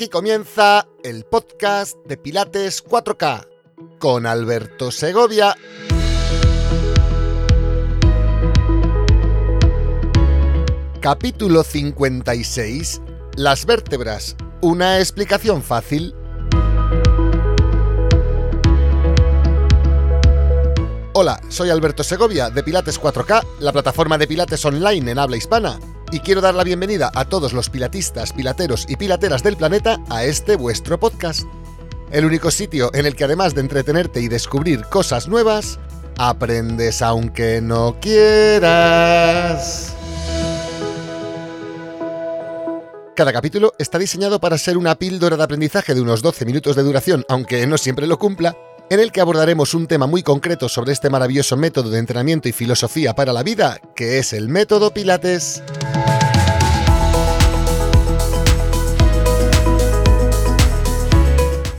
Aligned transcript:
Aquí 0.00 0.08
comienza 0.08 0.88
el 1.04 1.26
podcast 1.26 1.94
de 2.06 2.16
Pilates 2.16 2.82
4K 2.82 3.46
con 3.98 4.24
Alberto 4.24 4.90
Segovia. 4.90 5.54
Capítulo 11.00 11.62
56. 11.62 13.02
Las 13.36 13.66
vértebras. 13.66 14.36
Una 14.62 15.00
explicación 15.00 15.62
fácil. 15.62 16.14
Hola, 21.12 21.42
soy 21.50 21.68
Alberto 21.68 22.02
Segovia 22.04 22.48
de 22.48 22.62
Pilates 22.62 22.98
4K, 22.98 23.44
la 23.58 23.70
plataforma 23.70 24.16
de 24.16 24.26
Pilates 24.26 24.64
online 24.64 25.10
en 25.10 25.18
habla 25.18 25.36
hispana 25.36 25.78
y 26.12 26.20
quiero 26.20 26.40
dar 26.40 26.54
la 26.54 26.64
bienvenida 26.64 27.10
a 27.14 27.24
todos 27.24 27.52
los 27.52 27.70
pilatistas, 27.70 28.32
pilateros 28.32 28.86
y 28.88 28.96
pilateras 28.96 29.42
del 29.42 29.56
planeta 29.56 29.98
a 30.08 30.24
este 30.24 30.56
vuestro 30.56 30.98
podcast. 30.98 31.46
El 32.10 32.24
único 32.24 32.50
sitio 32.50 32.90
en 32.94 33.06
el 33.06 33.14
que 33.14 33.24
además 33.24 33.54
de 33.54 33.60
entretenerte 33.60 34.20
y 34.20 34.28
descubrir 34.28 34.82
cosas 34.84 35.28
nuevas, 35.28 35.78
aprendes 36.18 37.02
aunque 37.02 37.60
no 37.60 37.96
quieras. 38.00 39.94
Cada 43.14 43.32
capítulo 43.32 43.74
está 43.78 43.98
diseñado 43.98 44.40
para 44.40 44.56
ser 44.56 44.78
una 44.78 44.94
píldora 44.94 45.36
de 45.36 45.42
aprendizaje 45.42 45.94
de 45.94 46.00
unos 46.00 46.22
12 46.22 46.46
minutos 46.46 46.74
de 46.74 46.82
duración, 46.82 47.24
aunque 47.28 47.66
no 47.66 47.76
siempre 47.76 48.06
lo 48.06 48.18
cumpla, 48.18 48.56
en 48.90 48.98
el 48.98 49.12
que 49.12 49.20
abordaremos 49.20 49.72
un 49.74 49.86
tema 49.86 50.08
muy 50.08 50.24
concreto 50.24 50.68
sobre 50.68 50.92
este 50.92 51.10
maravilloso 51.10 51.56
método 51.56 51.90
de 51.90 52.00
entrenamiento 52.00 52.48
y 52.48 52.52
filosofía 52.52 53.14
para 53.14 53.32
la 53.32 53.44
vida, 53.44 53.80
que 53.94 54.18
es 54.18 54.32
el 54.32 54.48
método 54.48 54.92
Pilates. 54.92 55.62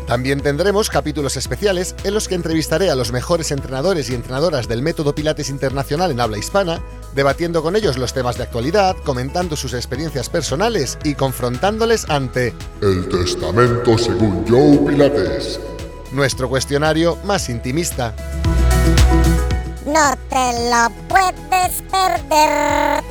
También 0.08 0.42
tendremos 0.42 0.90
capítulos 0.90 1.38
especiales 1.38 1.96
en 2.04 2.14
los 2.14 2.28
que 2.28 2.36
entrevistaré 2.36 2.90
a 2.90 2.96
los 2.96 3.14
mejores 3.14 3.52
entrenadores 3.52 4.10
y 4.10 4.16
entrenadoras 4.16 4.68
del 4.68 4.82
método 4.82 5.16
Pilates 5.16 5.50
Internacional 5.50 6.12
en 6.12 6.20
habla 6.20 6.38
hispana, 6.38 6.82
debatiendo 7.14 7.62
con 7.62 7.76
ellos 7.76 7.98
los 7.98 8.14
temas 8.14 8.38
de 8.38 8.44
actualidad, 8.44 8.96
comentando 9.06 9.56
sus 9.56 9.74
experiencias 9.74 10.30
personales 10.30 10.98
y 11.04 11.16
confrontándoles 11.16 12.10
ante 12.10 12.54
El 12.82 13.08
Testamento 13.08 13.98
según 13.98 14.46
Joe 14.48 14.80
Pilates 14.80 15.60
nuestro 16.12 16.50
cuestionario 16.50 17.18
más 17.24 17.50
intimista. 17.50 18.14
No 19.86 20.14
te 20.30 20.70
lo 20.70 20.90
puedes 21.08 21.82
perder. 21.92 23.04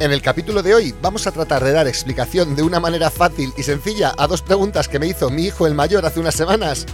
En 0.00 0.10
el 0.10 0.20
capítulo 0.20 0.64
de 0.64 0.74
hoy 0.74 0.92
vamos 1.00 1.28
a 1.28 1.30
tratar 1.30 1.62
de 1.62 1.70
dar 1.70 1.86
explicación 1.86 2.56
de 2.56 2.64
una 2.64 2.80
manera 2.80 3.08
fácil 3.08 3.52
y 3.56 3.62
sencilla 3.62 4.12
a 4.18 4.26
dos 4.26 4.42
preguntas 4.42 4.88
que 4.88 4.98
me 4.98 5.06
hizo 5.06 5.30
mi 5.30 5.44
hijo 5.44 5.64
el 5.64 5.74
mayor 5.74 6.04
hace 6.04 6.18
unas 6.18 6.34
semanas, 6.34 6.86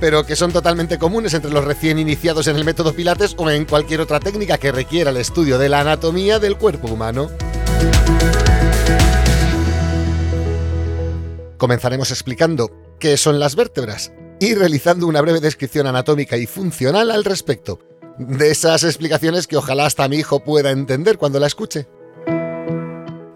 pero 0.00 0.26
que 0.26 0.34
son 0.34 0.50
totalmente 0.50 0.98
comunes 0.98 1.34
entre 1.34 1.52
los 1.52 1.64
recién 1.64 2.00
iniciados 2.00 2.48
en 2.48 2.56
el 2.56 2.64
método 2.64 2.92
Pilates 2.92 3.36
o 3.38 3.48
en 3.48 3.64
cualquier 3.64 4.00
otra 4.00 4.18
técnica 4.18 4.58
que 4.58 4.72
requiera 4.72 5.10
el 5.10 5.18
estudio 5.18 5.56
de 5.56 5.68
la 5.68 5.80
anatomía 5.80 6.40
del 6.40 6.56
cuerpo 6.56 6.88
humano. 6.88 7.30
Comenzaremos 11.58 12.12
explicando 12.12 12.70
qué 13.00 13.16
son 13.16 13.40
las 13.40 13.56
vértebras 13.56 14.12
y 14.38 14.54
realizando 14.54 15.08
una 15.08 15.20
breve 15.20 15.40
descripción 15.40 15.88
anatómica 15.88 16.36
y 16.36 16.46
funcional 16.46 17.10
al 17.10 17.24
respecto. 17.24 17.80
De 18.16 18.52
esas 18.52 18.84
explicaciones 18.84 19.48
que 19.48 19.56
ojalá 19.56 19.86
hasta 19.86 20.08
mi 20.08 20.16
hijo 20.16 20.44
pueda 20.44 20.70
entender 20.70 21.18
cuando 21.18 21.40
la 21.40 21.48
escuche. 21.48 21.88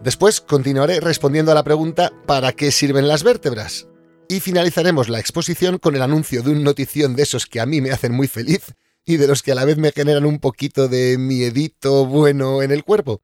Después 0.04 0.40
continuaré 0.40 1.00
respondiendo 1.00 1.50
a 1.50 1.56
la 1.56 1.64
pregunta 1.64 2.12
¿para 2.24 2.52
qué 2.52 2.70
sirven 2.70 3.08
las 3.08 3.24
vértebras? 3.24 3.88
Y 4.28 4.38
finalizaremos 4.38 5.08
la 5.08 5.18
exposición 5.18 5.78
con 5.78 5.96
el 5.96 6.02
anuncio 6.02 6.44
de 6.44 6.50
un 6.50 6.62
notición 6.62 7.16
de 7.16 7.24
esos 7.24 7.46
que 7.46 7.60
a 7.60 7.66
mí 7.66 7.80
me 7.80 7.90
hacen 7.90 8.12
muy 8.12 8.28
feliz 8.28 8.72
y 9.04 9.16
de 9.16 9.26
los 9.26 9.42
que 9.42 9.50
a 9.50 9.56
la 9.56 9.64
vez 9.64 9.78
me 9.78 9.90
generan 9.90 10.26
un 10.26 10.38
poquito 10.38 10.86
de 10.86 11.18
miedito 11.18 12.06
bueno 12.06 12.62
en 12.62 12.70
el 12.70 12.84
cuerpo. 12.84 13.20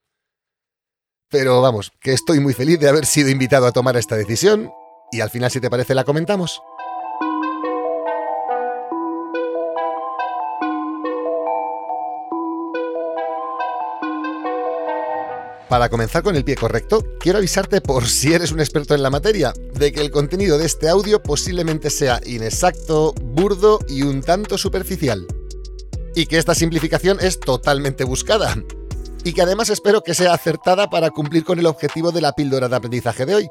Pero 1.31 1.61
vamos, 1.61 1.93
que 2.01 2.13
estoy 2.13 2.41
muy 2.41 2.53
feliz 2.53 2.81
de 2.81 2.89
haber 2.89 3.07
sido 3.07 3.29
invitado 3.29 3.67
a 3.67 3.73
tomar 3.73 3.97
esta 3.97 4.17
decisión 4.17 4.73
y 5.11 5.21
al 5.21 5.31
final, 5.31 5.51
si 5.51 5.61
te 5.61 5.71
parece, 5.71 5.95
la 5.95 6.05
comentamos. 6.05 6.63
Para 15.69 15.91
comenzar 15.91 16.23
con 16.23 16.35
el 16.35 16.45
pie 16.45 16.57
correcto, 16.57 17.05
quiero 17.21 17.39
avisarte 17.39 17.83
por 17.83 18.07
si 18.07 18.33
eres 18.33 18.53
un 18.53 18.61
experto 18.61 18.95
en 18.95 19.03
la 19.03 19.11
materia, 19.11 19.53
de 19.75 19.93
que 19.93 20.01
el 20.01 20.11
contenido 20.11 20.57
de 20.57 20.65
este 20.65 20.89
audio 20.89 21.23
posiblemente 21.23 21.91
sea 21.91 22.21
inexacto, 22.25 23.13
burdo 23.13 23.79
y 23.87 24.03
un 24.03 24.23
tanto 24.23 24.57
superficial. 24.57 25.27
Y 26.15 26.25
que 26.25 26.39
esta 26.39 26.55
simplificación 26.55 27.19
es 27.21 27.39
totalmente 27.39 28.05
buscada. 28.05 28.57
Y 29.25 29.35
que 29.35 29.43
además 29.43 29.69
espero 29.69 30.03
que 30.03 30.15
sea 30.15 30.33
acertada 30.33 30.89
para 30.89 31.11
cumplir 31.11 31.45
con 31.45 31.59
el 31.59 31.67
objetivo 31.67 32.13
de 32.13 32.23
la 32.23 32.33
píldora 32.33 32.69
de 32.69 32.77
aprendizaje 32.77 33.27
de 33.27 33.35
hoy, 33.35 33.51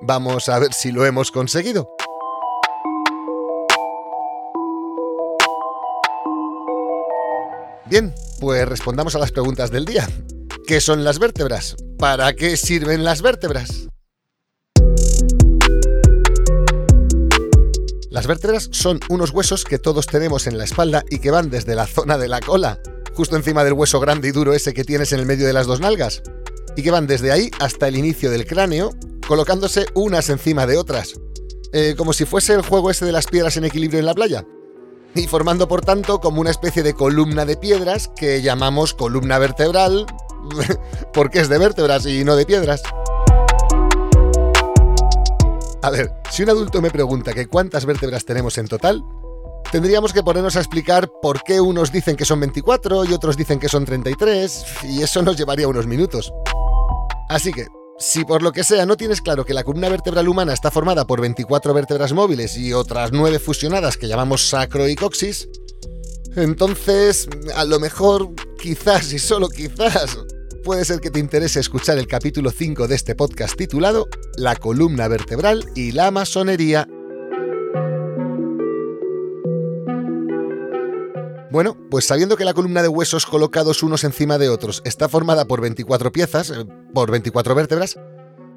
Vamos 0.00 0.48
a 0.48 0.58
ver 0.58 0.72
si 0.72 0.92
lo 0.92 1.04
hemos 1.04 1.32
conseguido. 1.32 1.90
Bien, 7.86 8.14
pues 8.40 8.68
respondamos 8.68 9.14
a 9.16 9.18
las 9.18 9.32
preguntas 9.32 9.70
del 9.70 9.84
día. 9.84 10.08
¿Qué 10.66 10.80
son 10.80 11.02
las 11.02 11.18
vértebras? 11.18 11.74
¿Para 11.98 12.34
qué 12.34 12.56
sirven 12.56 13.02
las 13.02 13.22
vértebras? 13.22 13.88
Las 18.10 18.26
vértebras 18.26 18.68
son 18.72 19.00
unos 19.08 19.30
huesos 19.30 19.64
que 19.64 19.78
todos 19.78 20.06
tenemos 20.06 20.46
en 20.46 20.58
la 20.58 20.64
espalda 20.64 21.04
y 21.10 21.18
que 21.18 21.30
van 21.30 21.50
desde 21.50 21.74
la 21.74 21.86
zona 21.86 22.18
de 22.18 22.28
la 22.28 22.40
cola, 22.40 22.78
justo 23.14 23.36
encima 23.36 23.64
del 23.64 23.72
hueso 23.72 24.00
grande 24.00 24.28
y 24.28 24.32
duro 24.32 24.54
ese 24.54 24.74
que 24.74 24.84
tienes 24.84 25.12
en 25.12 25.20
el 25.20 25.26
medio 25.26 25.46
de 25.46 25.52
las 25.52 25.66
dos 25.66 25.80
nalgas, 25.80 26.22
y 26.76 26.82
que 26.82 26.90
van 26.90 27.06
desde 27.06 27.32
ahí 27.32 27.50
hasta 27.58 27.88
el 27.88 27.96
inicio 27.96 28.30
del 28.30 28.46
cráneo, 28.46 28.90
colocándose 29.28 29.84
unas 29.94 30.30
encima 30.30 30.66
de 30.66 30.78
otras, 30.78 31.20
eh, 31.74 31.94
como 31.98 32.14
si 32.14 32.24
fuese 32.24 32.54
el 32.54 32.62
juego 32.62 32.90
ese 32.90 33.04
de 33.04 33.12
las 33.12 33.26
piedras 33.26 33.58
en 33.58 33.64
equilibrio 33.66 34.00
en 34.00 34.06
la 34.06 34.14
playa, 34.14 34.46
y 35.14 35.26
formando 35.26 35.68
por 35.68 35.82
tanto 35.82 36.18
como 36.18 36.40
una 36.40 36.50
especie 36.50 36.82
de 36.82 36.94
columna 36.94 37.44
de 37.44 37.58
piedras 37.58 38.08
que 38.16 38.40
llamamos 38.40 38.94
columna 38.94 39.38
vertebral, 39.38 40.06
porque 41.12 41.40
es 41.40 41.50
de 41.50 41.58
vértebras 41.58 42.06
y 42.06 42.24
no 42.24 42.36
de 42.36 42.46
piedras. 42.46 42.80
A 45.82 45.90
ver, 45.90 46.10
si 46.30 46.42
un 46.42 46.48
adulto 46.48 46.80
me 46.80 46.90
pregunta 46.90 47.34
que 47.34 47.48
cuántas 47.48 47.84
vértebras 47.84 48.24
tenemos 48.24 48.56
en 48.56 48.66
total, 48.66 49.04
tendríamos 49.70 50.14
que 50.14 50.22
ponernos 50.22 50.56
a 50.56 50.60
explicar 50.60 51.10
por 51.20 51.42
qué 51.42 51.60
unos 51.60 51.92
dicen 51.92 52.16
que 52.16 52.24
son 52.24 52.40
24 52.40 53.04
y 53.04 53.12
otros 53.12 53.36
dicen 53.36 53.58
que 53.58 53.68
son 53.68 53.84
33, 53.84 54.64
y 54.84 55.02
eso 55.02 55.20
nos 55.20 55.36
llevaría 55.36 55.68
unos 55.68 55.86
minutos. 55.86 56.32
Así 57.28 57.52
que, 57.52 57.66
si 57.98 58.24
por 58.24 58.42
lo 58.42 58.52
que 58.52 58.64
sea 58.64 58.86
no 58.86 58.96
tienes 58.96 59.20
claro 59.20 59.44
que 59.44 59.54
la 59.54 59.64
columna 59.64 59.88
vertebral 59.88 60.28
humana 60.28 60.52
está 60.52 60.70
formada 60.70 61.06
por 61.06 61.20
24 61.20 61.74
vértebras 61.74 62.12
móviles 62.12 62.56
y 62.56 62.72
otras 62.72 63.12
9 63.12 63.38
fusionadas 63.38 63.96
que 63.96 64.08
llamamos 64.08 64.48
sacro 64.48 64.88
y 64.88 64.94
coxis, 64.94 65.48
entonces 66.36 67.28
a 67.54 67.64
lo 67.64 67.80
mejor, 67.80 68.30
quizás 68.60 69.12
y 69.12 69.18
solo 69.18 69.48
quizás, 69.48 70.18
puede 70.64 70.84
ser 70.84 71.00
que 71.00 71.10
te 71.10 71.18
interese 71.18 71.60
escuchar 71.60 71.98
el 71.98 72.06
capítulo 72.06 72.50
5 72.50 72.86
de 72.86 72.94
este 72.94 73.14
podcast 73.14 73.56
titulado 73.56 74.06
La 74.36 74.54
columna 74.54 75.08
vertebral 75.08 75.64
y 75.74 75.92
la 75.92 76.10
masonería 76.10 76.86
Bueno, 81.50 81.78
pues 81.90 82.06
sabiendo 82.06 82.36
que 82.36 82.44
la 82.44 82.52
columna 82.52 82.82
de 82.82 82.88
huesos 82.88 83.24
colocados 83.24 83.82
unos 83.82 84.04
encima 84.04 84.36
de 84.36 84.50
otros 84.50 84.82
está 84.84 85.08
formada 85.08 85.46
por 85.46 85.62
24 85.62 86.12
piezas, 86.12 86.50
eh, 86.50 86.66
por 86.92 87.10
24 87.10 87.54
vértebras, 87.54 87.98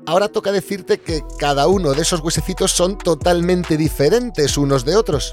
ahora 0.06 0.28
toca 0.28 0.52
decirte 0.52 1.00
que 1.00 1.24
cada 1.40 1.68
uno 1.68 1.94
de 1.94 2.02
esos 2.02 2.20
huesecitos 2.20 2.74
son 2.74 2.98
totalmente 2.98 3.78
diferentes 3.78 4.58
unos 4.58 4.84
de 4.84 4.98
otros. 4.98 5.32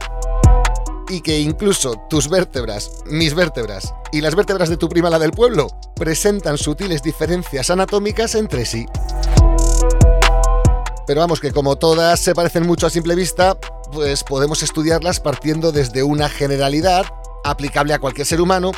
Y 1.08 1.20
que 1.20 1.40
incluso 1.40 2.00
tus 2.08 2.28
vértebras, 2.28 3.02
mis 3.06 3.34
vértebras 3.34 3.93
y 4.12 4.20
las 4.20 4.37
vértebras 4.37 4.69
de 4.69 4.76
tu 4.76 4.88
prima 4.88 5.11
la 5.11 5.19
del 5.19 5.32
pueblo 5.32 5.66
presentan 5.96 6.58
sutiles 6.58 7.02
diferencias 7.02 7.70
anatómicas 7.70 8.37
entre 8.37 8.66
sí. 8.66 8.87
Pero 11.08 11.20
vamos, 11.22 11.40
que 11.40 11.50
como 11.50 11.75
todas 11.76 12.20
se 12.20 12.34
parecen 12.34 12.66
mucho 12.66 12.87
a 12.87 12.90
simple 12.90 13.16
vista, 13.16 13.58
pues 13.90 14.22
podemos 14.22 14.62
estudiarlas 14.62 15.19
partiendo 15.19 15.72
desde 15.72 16.02
una 16.04 16.28
generalidad 16.28 17.06
aplicable 17.44 17.94
a 17.94 17.99
cualquier 17.99 18.26
ser 18.26 18.40
humano, 18.40 18.73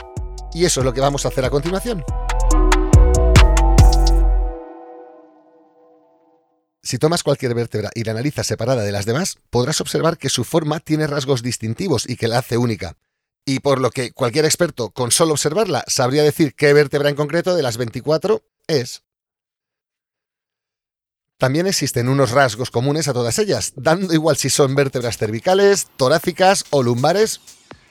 y 0.52 0.64
eso 0.64 0.80
es 0.80 0.84
lo 0.84 0.92
que 0.92 1.00
vamos 1.00 1.24
a 1.24 1.28
hacer 1.28 1.44
a 1.44 1.50
continuación. 1.50 2.04
Si 6.82 6.98
tomas 6.98 7.22
cualquier 7.22 7.54
vértebra 7.54 7.90
y 7.94 8.04
la 8.04 8.12
analizas 8.12 8.46
separada 8.46 8.82
de 8.82 8.90
las 8.90 9.06
demás, 9.06 9.38
podrás 9.50 9.80
observar 9.80 10.18
que 10.18 10.28
su 10.28 10.44
forma 10.44 10.80
tiene 10.80 11.06
rasgos 11.06 11.42
distintivos 11.42 12.08
y 12.08 12.16
que 12.16 12.26
la 12.26 12.38
hace 12.38 12.56
única. 12.56 12.96
y 13.46 13.60
por 13.60 13.80
lo 13.80 13.90
que 13.90 14.12
cualquier 14.12 14.44
experto 14.44 14.90
con 14.90 15.10
solo 15.10 15.32
observarla 15.32 15.82
sabría 15.88 16.22
decir 16.22 16.54
qué 16.54 16.72
vértebra 16.72 17.08
en 17.08 17.16
concreto 17.16 17.56
de 17.56 17.62
las 17.62 17.78
24 17.78 18.42
es. 18.68 19.02
También 21.38 21.66
existen 21.66 22.08
unos 22.08 22.32
rasgos 22.32 22.70
comunes 22.70 23.08
a 23.08 23.14
todas 23.14 23.38
ellas, 23.38 23.72
dando 23.76 24.12
igual 24.12 24.36
si 24.36 24.50
son 24.50 24.74
vértebras 24.74 25.16
cervicales, 25.16 25.88
torácicas 25.96 26.66
o 26.68 26.82
lumbares, 26.82 27.40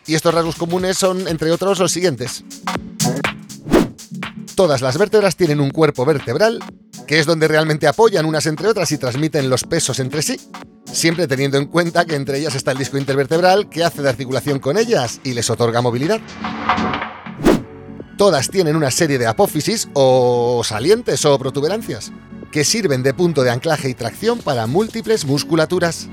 y 0.06 0.16
estos 0.16 0.34
rasgos 0.34 0.56
comunes 0.56 0.98
son, 0.98 1.28
entre 1.28 1.52
otros, 1.52 1.80
los 1.80 1.92
siguientes. 1.92 2.44
Todas 4.56 4.82
las 4.82 4.98
vértebras 4.98 5.36
tienen 5.36 5.62
un 5.62 5.70
cuerpo 5.70 6.06
vertebral, 6.06 6.60
que 7.08 7.20
es 7.20 7.26
donde 7.26 7.48
realmente 7.48 7.88
apoyan 7.88 8.26
unas 8.26 8.46
entre 8.46 8.68
otras 8.68 8.92
y 8.92 8.98
transmiten 8.98 9.50
los 9.50 9.64
pesos 9.64 10.00
entre 10.00 10.22
sí, 10.22 10.40
siempre 10.92 11.28
teniendo 11.28 11.58
en 11.58 11.66
cuenta 11.66 12.06
que 12.06 12.16
entre 12.16 12.40
ellas 12.40 12.56
está 12.56 12.72
el 12.72 12.78
disco 12.78 12.98
intervertebral 12.98 13.70
que 13.70 13.84
hace 13.84 14.02
de 14.02 14.10
articulación 14.10 14.60
con 14.60 14.78
ellas 14.78 15.22
y 15.24 15.34
les 15.34 15.50
otorga 15.50 15.82
movilidad. 15.82 16.20
Todas 18.18 18.50
tienen 18.50 18.76
una 18.76 18.92
serie 18.92 19.18
de 19.18 19.28
apófisis 19.28 19.88
o 19.94 20.62
salientes 20.66 21.24
o 21.24 21.40
protuberancias, 21.40 22.12
que 22.52 22.66
sirven 22.66 23.02
de 23.02 23.14
punto 23.14 23.44
de 23.44 23.52
anclaje 23.52 23.90
y 23.90 23.94
tracción 23.94 24.40
para 24.40 24.68
múltiples 24.68 25.24
musculaturas. 25.24 26.10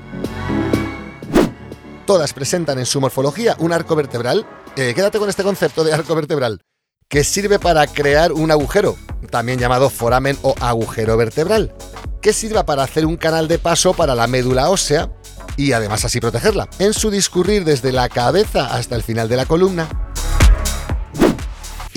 Todas 2.07 2.31
presentan 2.31 2.79
en 2.79 2.85
su 2.85 3.01
morfología 3.01 3.57
un 3.59 3.73
arco 3.73 3.93
vertebral, 3.93 4.47
eh, 4.77 4.93
quédate 4.95 5.19
con 5.19 5.27
este 5.27 5.43
concepto 5.43 5.83
de 5.83 5.91
arco 5.91 6.15
vertebral, 6.15 6.61
que 7.09 7.25
sirve 7.25 7.59
para 7.59 7.85
crear 7.85 8.31
un 8.31 8.49
agujero, 8.49 8.95
también 9.29 9.59
llamado 9.59 9.89
foramen 9.89 10.37
o 10.41 10.55
agujero 10.61 11.17
vertebral, 11.17 11.75
que 12.21 12.31
sirva 12.31 12.65
para 12.65 12.83
hacer 12.83 13.05
un 13.05 13.17
canal 13.17 13.49
de 13.49 13.59
paso 13.59 13.93
para 13.93 14.15
la 14.15 14.25
médula 14.25 14.69
ósea 14.69 15.11
y 15.57 15.73
además 15.73 16.05
así 16.05 16.21
protegerla, 16.21 16.69
en 16.79 16.93
su 16.93 17.11
discurrir 17.11 17.65
desde 17.65 17.91
la 17.91 18.07
cabeza 18.07 18.67
hasta 18.73 18.95
el 18.95 19.03
final 19.03 19.27
de 19.27 19.35
la 19.35 19.45
columna. 19.45 20.06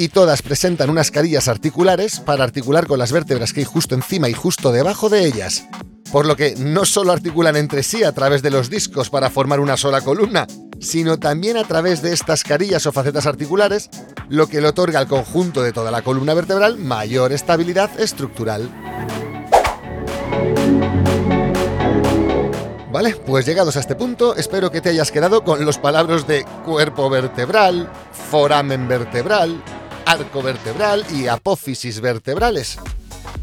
Y 0.00 0.08
todas 0.08 0.40
presentan 0.40 0.88
unas 0.88 1.10
carillas 1.10 1.46
articulares 1.46 2.20
para 2.20 2.42
articular 2.42 2.86
con 2.86 2.98
las 2.98 3.12
vértebras 3.12 3.52
que 3.52 3.60
hay 3.60 3.66
justo 3.66 3.94
encima 3.94 4.30
y 4.30 4.32
justo 4.32 4.72
debajo 4.72 5.10
de 5.10 5.26
ellas, 5.26 5.66
por 6.10 6.24
lo 6.24 6.36
que 6.36 6.54
no 6.56 6.86
solo 6.86 7.12
articulan 7.12 7.54
entre 7.54 7.82
sí 7.82 8.02
a 8.02 8.12
través 8.12 8.40
de 8.40 8.48
los 8.48 8.70
discos 8.70 9.10
para 9.10 9.28
formar 9.28 9.60
una 9.60 9.76
sola 9.76 10.00
columna, 10.00 10.46
sino 10.80 11.18
también 11.18 11.58
a 11.58 11.64
través 11.64 12.00
de 12.00 12.14
estas 12.14 12.44
carillas 12.44 12.86
o 12.86 12.92
facetas 12.92 13.26
articulares, 13.26 13.90
lo 14.30 14.46
que 14.46 14.62
le 14.62 14.68
otorga 14.68 15.00
al 15.00 15.06
conjunto 15.06 15.62
de 15.62 15.74
toda 15.74 15.90
la 15.90 16.00
columna 16.00 16.32
vertebral 16.32 16.78
mayor 16.78 17.34
estabilidad 17.34 17.90
estructural. 18.00 18.70
Vale, 22.90 23.16
pues 23.26 23.44
llegados 23.44 23.76
a 23.76 23.80
este 23.80 23.96
punto, 23.96 24.34
espero 24.34 24.70
que 24.70 24.80
te 24.80 24.88
hayas 24.88 25.12
quedado 25.12 25.44
con 25.44 25.62
los 25.62 25.76
palabras 25.76 26.26
de 26.26 26.46
cuerpo 26.64 27.10
vertebral, 27.10 27.92
foramen 28.30 28.88
vertebral, 28.88 29.62
arco 30.10 30.42
vertebral 30.42 31.06
y 31.14 31.28
apófisis 31.28 32.00
vertebrales. 32.00 32.78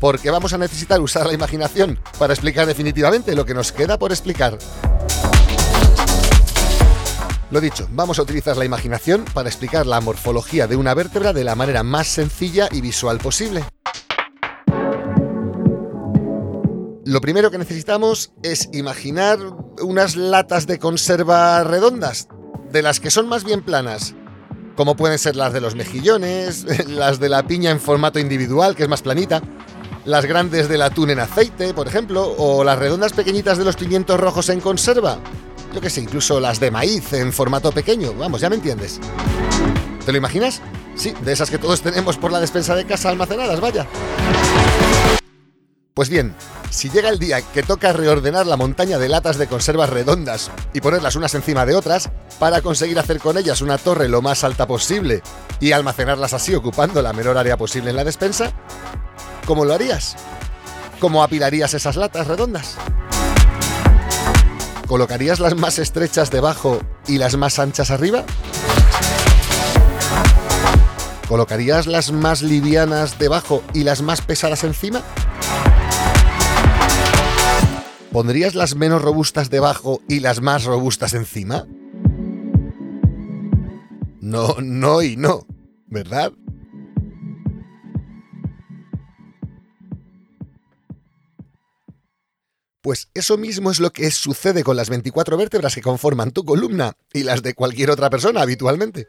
Porque 0.02 0.30
vamos 0.30 0.52
a 0.52 0.58
necesitar 0.58 1.00
usar 1.00 1.25
la 1.25 1.34
imaginación 1.34 1.98
para 2.19 2.34
explicar 2.34 2.68
definitivamente 2.68 3.36
lo 3.36 3.46
que 3.46 3.54
nos 3.54 3.72
queda 3.72 3.98
por 3.98 4.12
explicar. 4.12 4.58
Lo 7.50 7.62
dicho, 7.62 7.88
vamos 7.92 8.19
a 8.19 8.24
utilizar 8.24 8.58
la 8.58 8.66
imaginación 8.66 9.24
para 9.34 9.48
explicar 9.48 9.88
la 9.88 10.02
morfología 10.02 10.68
de 10.68 10.75
una 10.75 10.94
vértebra 10.94 11.31
de 11.31 11.46
la 11.46 11.56
manera 11.56 11.84
más 11.84 12.08
sencilla 12.08 12.68
y 12.69 12.81
visual 12.81 13.19
posible. 13.19 13.64
Lo 17.06 17.22
primero 17.22 17.50
que 17.50 17.58
necesitamos 17.58 18.34
es 18.44 18.68
imaginar 18.74 19.40
unas 19.81 20.18
latas 20.18 20.68
de 20.68 20.80
conserva 20.80 21.64
redondas, 21.64 22.28
de 22.69 22.81
las 22.81 23.00
que 23.00 23.10
son 23.10 23.30
más 23.30 23.46
bien 23.46 23.62
planas, 23.62 24.14
como 24.77 24.95
pueden 24.95 25.18
ser 25.18 25.35
las 25.35 25.51
de 25.51 25.59
los 25.59 25.75
mejillones, 25.75 26.65
las 26.88 27.19
de 27.19 27.27
la 27.27 27.44
piña 27.44 27.71
en 27.71 27.81
formato 27.81 28.19
individual, 28.19 28.75
que 28.75 28.83
es 28.83 28.89
más 28.89 29.01
planita, 29.01 29.41
las 30.06 30.25
grandes 30.25 30.69
del 30.69 30.83
atún 30.83 31.09
en 31.09 31.19
aceite, 31.19 31.74
por 31.74 31.88
ejemplo, 31.88 32.33
o 32.38 32.63
las 32.63 32.79
redondas 32.79 33.12
pequeñitas 33.12 33.57
de 33.57 33.65
los 33.65 33.75
pimientos 33.75 34.18
rojos 34.18 34.47
en 34.50 34.62
conserva, 34.62 35.18
yo 35.74 35.81
qué 35.81 35.89
sé, 35.89 36.01
incluso 36.01 36.39
las 36.39 36.59
de 36.62 36.71
maíz 36.71 37.12
en 37.12 37.33
formato 37.33 37.71
pequeño, 37.71 38.13
vamos, 38.13 38.39
ya 38.39 38.50
me 38.50 38.56
entiendes. 38.56 39.01
¿Te 40.06 40.12
lo 40.12 40.18
imaginas? 40.19 40.62
Sí, 40.95 41.13
de 41.25 41.33
esas 41.33 41.50
que 41.50 41.57
todos 41.57 41.81
tenemos 41.81 42.15
por 42.15 42.31
la 42.31 42.39
despensa 42.39 42.75
de 42.75 42.85
casa 42.85 43.09
almacenadas, 43.09 43.59
vaya. 43.59 43.85
Pues 45.94 46.09
bien, 46.09 46.35
si 46.69 46.90
llega 46.90 47.10
el 47.10 47.19
día 47.19 47.42
que 47.42 47.64
toca 47.64 47.94
reordenar 47.94 48.46
la 48.46 48.58
montaña 48.58 48.98
de 48.98 49.10
latas 49.10 49.38
de 49.38 49.48
conservas 49.48 49.90
redondas 49.90 50.52
y 50.74 50.81
ponerlas 50.81 51.16
unas 51.16 51.34
encima 51.36 51.66
de 51.66 51.75
otras, 51.75 52.10
para 52.40 52.62
conseguir 52.62 53.00
hacer 53.00 53.19
con 53.19 53.38
ellas 53.38 53.62
una 53.62 53.78
torre 53.78 54.08
lo 54.08 54.22
más 54.22 54.44
alta 54.44 54.68
posible 54.68 55.22
y 55.60 55.72
almacenarlas 55.72 56.34
así 56.34 56.54
ocupando 56.54 57.02
la 57.02 57.14
menor 57.14 57.38
área 57.38 57.58
posible 57.58 57.90
en 57.90 57.96
la 57.96 58.04
despensa, 58.04 58.52
¿cómo 59.46 59.66
lo 59.66 59.74
harías? 59.74 60.16
¿Cómo 61.00 61.24
apilarías 61.24 61.74
esas 61.74 61.96
latas 61.96 62.28
redondas? 62.28 62.75
¿Colocarías 64.88 65.40
las 65.40 65.56
más 65.56 65.80
estrechas 65.80 66.31
debajo 66.31 66.80
y 67.08 67.18
las 67.18 67.36
más 67.36 67.60
anchas 67.60 67.92
arriba? 67.92 68.24
¿Colocarías 71.28 71.88
las 71.88 72.14
más 72.14 72.42
livianas 72.42 73.19
debajo 73.19 73.62
y 73.74 73.84
las 73.84 74.02
más 74.02 74.22
pesadas 74.22 74.64
encima? 74.64 75.04
¿Pondrías 78.18 78.56
las 78.56 78.75
menos 78.75 79.04
robustas 79.04 79.52
debajo 79.52 80.02
y 80.10 80.22
las 80.22 80.42
más 80.42 80.64
robustas 80.64 81.14
encima? 81.14 81.68
No, 84.22 84.56
no 84.60 85.04
y 85.04 85.16
no, 85.16 85.46
¿verdad? 85.86 86.34
Pues 92.81 93.12
eso 93.14 93.38
mismo 93.38 93.69
es 93.69 93.80
lo 93.80 93.94
que 93.94 94.10
sucede 94.10 94.64
con 94.64 94.78
las 94.78 94.90
24 94.90 95.38
vértebras 95.38 95.75
que 95.75 95.84
conforman 95.84 96.31
tu 96.31 96.44
columna 96.44 96.94
y 97.14 97.22
las 97.22 97.44
de 97.44 97.54
cualquier 97.54 97.92
otra 97.92 98.10
persona 98.10 98.42
habitualmente. 98.42 99.08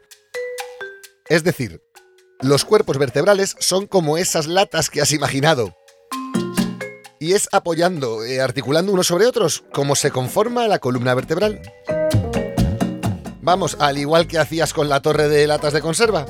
Es 1.29 1.43
decir, 1.43 1.81
los 2.41 2.63
cuerpos 2.63 2.99
vertebrales 2.99 3.55
son 3.57 3.87
como 3.87 4.19
esas 4.19 4.45
latas 4.45 4.91
que 4.91 5.01
has 5.01 5.13
imaginado, 5.13 5.75
y 7.19 7.33
es 7.33 7.49
apoyando, 7.51 8.23
eh, 8.23 8.41
articulando 8.41 8.93
unos 8.93 9.07
sobre 9.07 9.27
otros, 9.27 9.63
como 9.73 9.95
se 9.95 10.11
conforma 10.11 10.67
la 10.67 10.79
columna 10.79 11.13
vertebral. 11.13 11.61
Vamos, 13.41 13.77
al 13.79 13.97
igual 13.97 14.27
que 14.27 14.39
hacías 14.39 14.73
con 14.73 14.89
la 14.89 15.01
torre 15.01 15.27
de 15.27 15.47
latas 15.47 15.73
de 15.73 15.81
conserva. 15.81 16.25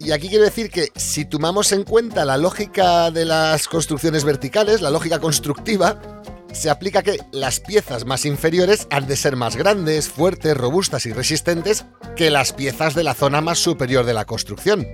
Y 0.00 0.10
aquí 0.10 0.28
quiero 0.28 0.44
decir 0.44 0.70
que 0.70 0.88
si 0.96 1.24
tomamos 1.24 1.70
en 1.70 1.84
cuenta 1.84 2.24
la 2.24 2.36
lógica 2.36 3.10
de 3.12 3.24
las 3.24 3.68
construcciones 3.68 4.24
verticales, 4.24 4.80
la 4.80 4.90
lógica 4.90 5.20
constructiva, 5.20 6.22
se 6.52 6.68
aplica 6.68 7.02
que 7.02 7.18
las 7.30 7.60
piezas 7.60 8.04
más 8.04 8.24
inferiores 8.24 8.88
han 8.90 9.06
de 9.06 9.16
ser 9.16 9.36
más 9.36 9.56
grandes, 9.56 10.08
fuertes, 10.08 10.56
robustas 10.56 11.06
y 11.06 11.12
resistentes 11.12 11.84
que 12.16 12.30
las 12.30 12.52
piezas 12.52 12.94
de 12.94 13.04
la 13.04 13.14
zona 13.14 13.40
más 13.40 13.58
superior 13.58 14.04
de 14.04 14.14
la 14.14 14.24
construcción 14.24 14.86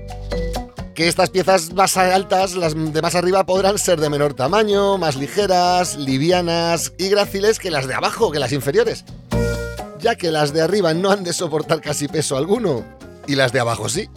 que 0.99 1.07
estas 1.07 1.31
piezas 1.31 1.73
más 1.75 1.97
altas, 1.97 2.57
las 2.57 2.75
de 2.75 3.03
más 3.03 3.15
arriba, 3.15 3.47
podrán 3.47 3.79
ser 3.79 4.01
de 4.01 4.11
menor 4.11 4.35
tamaño, 4.35 4.99
más 4.99 5.15
ligeras, 5.15 5.97
livianas 5.97 6.93
y 6.99 7.09
gráciles 7.09 7.61
que 7.61 7.71
las 7.71 7.87
de 7.87 7.95
abajo, 7.95 8.33
que 8.33 8.41
las 8.41 8.51
inferiores. 8.51 9.05
Ya 10.01 10.17
que 10.17 10.33
las 10.33 10.53
de 10.53 10.61
arriba 10.61 10.95
no 10.95 11.13
han 11.13 11.23
de 11.23 11.33
soportar 11.33 11.81
casi 11.81 12.09
peso 12.09 12.37
alguno, 12.37 12.83
y 13.29 13.37
las 13.37 13.53
de 13.53 13.61
abajo 13.61 13.89
sí. 13.89 14.11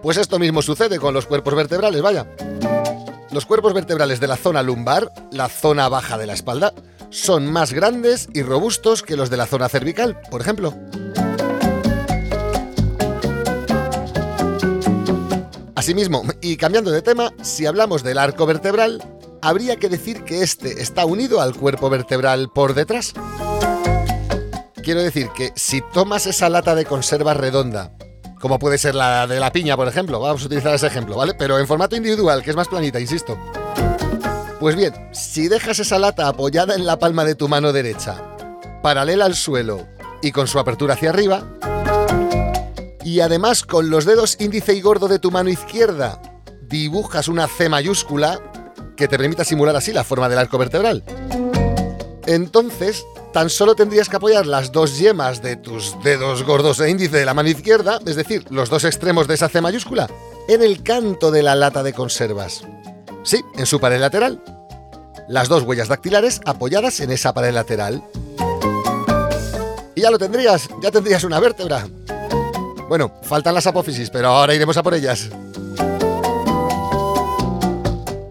Pues 0.00 0.16
esto 0.16 0.38
mismo 0.38 0.62
sucede 0.62 0.98
con 0.98 1.12
los 1.12 1.26
cuerpos 1.26 1.54
vertebrales, 1.54 2.00
vaya. 2.00 2.26
Los 3.30 3.44
cuerpos 3.44 3.74
vertebrales 3.74 4.20
de 4.20 4.28
la 4.28 4.38
zona 4.38 4.62
lumbar, 4.62 5.12
la 5.30 5.50
zona 5.50 5.90
baja 5.90 6.16
de 6.16 6.24
la 6.24 6.32
espalda, 6.32 6.72
son 7.10 7.52
más 7.52 7.74
grandes 7.74 8.30
y 8.32 8.40
robustos 8.40 9.02
que 9.02 9.14
los 9.14 9.28
de 9.28 9.36
la 9.36 9.44
zona 9.44 9.68
cervical, 9.68 10.18
por 10.30 10.40
ejemplo. 10.40 10.72
Asimismo, 15.88 16.22
y 16.42 16.58
cambiando 16.58 16.90
de 16.90 17.00
tema, 17.00 17.32
si 17.40 17.64
hablamos 17.64 18.02
del 18.02 18.18
arco 18.18 18.44
vertebral, 18.44 19.02
habría 19.40 19.76
que 19.76 19.88
decir 19.88 20.22
que 20.22 20.42
este 20.42 20.82
está 20.82 21.06
unido 21.06 21.40
al 21.40 21.54
cuerpo 21.56 21.88
vertebral 21.88 22.50
por 22.54 22.74
detrás. 22.74 23.14
Quiero 24.84 25.00
decir 25.00 25.30
que 25.34 25.50
si 25.56 25.80
tomas 25.94 26.26
esa 26.26 26.50
lata 26.50 26.74
de 26.74 26.84
conserva 26.84 27.32
redonda, 27.32 27.96
como 28.38 28.58
puede 28.58 28.76
ser 28.76 28.94
la 28.94 29.26
de 29.26 29.40
la 29.40 29.50
piña, 29.50 29.78
por 29.78 29.88
ejemplo, 29.88 30.20
vamos 30.20 30.42
a 30.42 30.44
utilizar 30.44 30.74
ese 30.74 30.88
ejemplo, 30.88 31.16
¿vale? 31.16 31.32
Pero 31.32 31.58
en 31.58 31.66
formato 31.66 31.96
individual, 31.96 32.42
que 32.42 32.50
es 32.50 32.56
más 32.56 32.68
planita, 32.68 33.00
insisto. 33.00 33.38
Pues 34.60 34.76
bien, 34.76 34.92
si 35.12 35.48
dejas 35.48 35.78
esa 35.78 35.98
lata 35.98 36.28
apoyada 36.28 36.74
en 36.74 36.84
la 36.84 36.98
palma 36.98 37.24
de 37.24 37.34
tu 37.34 37.48
mano 37.48 37.72
derecha, 37.72 38.36
paralela 38.82 39.24
al 39.24 39.34
suelo 39.34 39.88
y 40.20 40.32
con 40.32 40.48
su 40.48 40.58
apertura 40.58 40.92
hacia 40.92 41.08
arriba, 41.08 41.48
y 43.08 43.20
además 43.20 43.62
con 43.62 43.88
los 43.88 44.04
dedos 44.04 44.36
índice 44.38 44.74
y 44.74 44.82
gordo 44.82 45.08
de 45.08 45.18
tu 45.18 45.30
mano 45.30 45.48
izquierda 45.48 46.20
dibujas 46.60 47.28
una 47.28 47.48
C 47.48 47.70
mayúscula 47.70 48.38
que 48.98 49.08
te 49.08 49.16
permita 49.16 49.44
simular 49.44 49.74
así 49.74 49.94
la 49.94 50.04
forma 50.04 50.28
del 50.28 50.38
arco 50.38 50.58
vertebral. 50.58 51.02
Entonces 52.26 53.06
tan 53.32 53.48
solo 53.48 53.74
tendrías 53.74 54.10
que 54.10 54.16
apoyar 54.16 54.46
las 54.46 54.72
dos 54.72 54.98
yemas 54.98 55.40
de 55.40 55.56
tus 55.56 55.96
dedos 56.04 56.42
gordos 56.42 56.80
e 56.80 56.90
índice 56.90 57.16
de 57.16 57.24
la 57.24 57.32
mano 57.32 57.48
izquierda, 57.48 57.98
es 58.04 58.14
decir, 58.14 58.44
los 58.50 58.68
dos 58.68 58.84
extremos 58.84 59.26
de 59.26 59.36
esa 59.36 59.48
C 59.48 59.62
mayúscula, 59.62 60.06
en 60.46 60.62
el 60.62 60.82
canto 60.82 61.30
de 61.30 61.42
la 61.42 61.54
lata 61.54 61.82
de 61.82 61.94
conservas. 61.94 62.62
Sí, 63.22 63.40
en 63.56 63.64
su 63.64 63.80
pared 63.80 64.00
lateral. 64.00 64.42
Las 65.28 65.48
dos 65.48 65.62
huellas 65.62 65.88
dactilares 65.88 66.42
apoyadas 66.44 67.00
en 67.00 67.10
esa 67.10 67.32
pared 67.32 67.54
lateral. 67.54 68.02
Y 69.94 70.02
ya 70.02 70.10
lo 70.10 70.18
tendrías, 70.18 70.68
ya 70.82 70.90
tendrías 70.90 71.24
una 71.24 71.40
vértebra. 71.40 71.86
Bueno, 72.88 73.12
faltan 73.22 73.54
las 73.54 73.66
apófisis, 73.66 74.08
pero 74.10 74.28
ahora 74.28 74.54
iremos 74.54 74.76
a 74.76 74.82
por 74.82 74.94
ellas. 74.94 75.28